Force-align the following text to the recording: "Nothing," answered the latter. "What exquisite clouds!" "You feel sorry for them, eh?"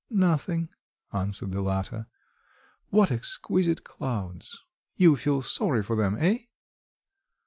"Nothing," 0.09 0.69
answered 1.13 1.51
the 1.51 1.61
latter. 1.61 2.07
"What 2.89 3.11
exquisite 3.11 3.83
clouds!" 3.83 4.57
"You 4.95 5.15
feel 5.15 5.43
sorry 5.43 5.83
for 5.83 5.95
them, 5.95 6.17
eh?" 6.17 6.45